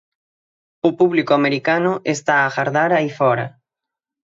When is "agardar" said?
2.49-2.89